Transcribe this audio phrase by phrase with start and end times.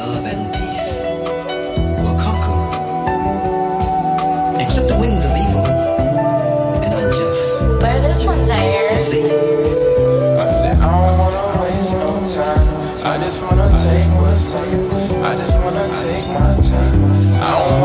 [0.00, 1.02] love and peace
[2.00, 2.60] will conquer
[4.58, 5.66] and clip the wings of evil
[6.84, 7.60] and unjust.
[7.82, 8.96] Where this one, Zaire?
[8.96, 12.68] See, I said, I don't wanna waste no time.
[13.12, 15.24] I just wanna take what's mine.
[15.24, 16.98] I just wanna take my time.
[17.44, 17.79] I don't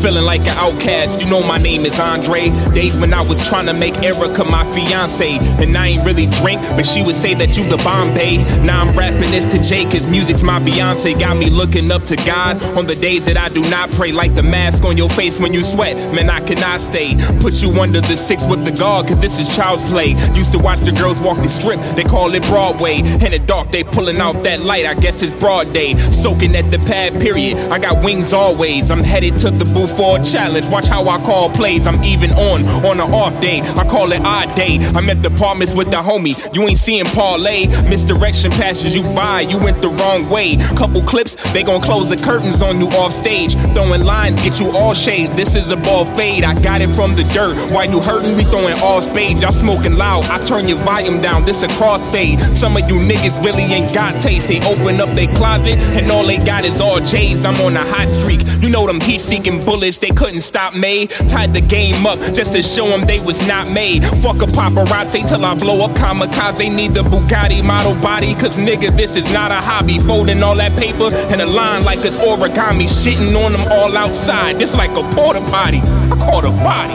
[0.00, 2.48] Feeling like an outcast, you know my name is Andre.
[2.72, 5.36] Days when I was trying to make Erica my fiance.
[5.62, 8.38] And I ain't really drink, but she would say that you the Bombay.
[8.64, 11.20] Now I'm rapping this to Jae, cause music's my Beyonce.
[11.20, 14.10] Got me looking up to God on the days that I do not pray.
[14.10, 17.12] Like the mask on your face when you sweat, man, I cannot stay.
[17.40, 20.16] Put you under the six with the guard, cause this is child's play.
[20.32, 23.00] Used to watch the girls walk the strip, they call it Broadway.
[23.00, 25.94] In the dark, they pulling out that light, I guess it's broad day.
[26.10, 27.58] Soaking at the pad, period.
[27.70, 28.90] I got wings always.
[28.90, 30.66] I'm headed to the booth for a challenge.
[30.70, 31.86] Watch how I call plays.
[31.86, 33.60] I'm even on on an off day.
[33.76, 34.78] I call it odd day.
[34.94, 36.34] I'm at the apartments with the homie.
[36.54, 37.66] You ain't seeing parlay.
[37.88, 39.42] Misdirection passes you by.
[39.42, 40.56] You went the wrong way.
[40.76, 43.54] Couple clips, they gon' close the curtains on you off stage.
[43.74, 45.30] Throwing lines, get you all shade.
[45.30, 46.44] This is a ball fade.
[46.44, 47.56] I got it from the dirt.
[47.72, 48.36] Why you hurting?
[48.36, 49.42] We throwing all spades.
[49.42, 50.24] Y'all smoking loud.
[50.26, 51.44] I turn your volume down.
[51.44, 52.38] This a crossfade.
[52.56, 54.48] Some of you niggas really ain't got taste.
[54.48, 57.44] They open up their closet and all they got is all J's.
[57.44, 58.40] I'm on a hot streak.
[58.60, 59.79] You know them heat seeking bullets.
[59.80, 61.06] They couldn't stop me.
[61.06, 64.04] Tied the game up just to show them they was not made.
[64.04, 66.74] Fuck a paparazzi till I blow up kamikaze.
[66.74, 68.34] Need the Bugatti model body.
[68.34, 69.98] Cause nigga, this is not a hobby.
[69.98, 72.84] Folding all that paper in a line like it's origami.
[72.84, 74.56] Shitting on them all outside.
[74.56, 75.80] This like a porta potty.
[75.80, 76.94] I call a body.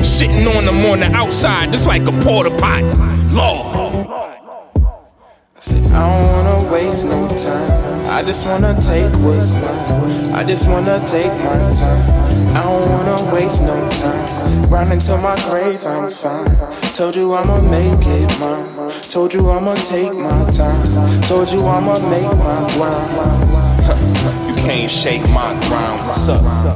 [0.00, 1.70] Shitting on them on the outside.
[1.70, 2.88] This like a porta potty.
[3.34, 4.13] Lord.
[5.66, 8.06] I don't wanna waste no time.
[8.10, 10.34] I just wanna take what's mine.
[10.34, 12.04] I just wanna take my time.
[12.54, 14.68] I don't wanna waste no time.
[14.68, 16.54] Grinding till my grave, I'm fine.
[16.92, 18.90] Told you I'ma make it mine.
[19.10, 20.84] Told you I'ma take my time.
[21.22, 23.10] Told you I'ma make my grind.
[24.48, 26.00] You can't shake my grind.
[26.06, 26.74] What's up?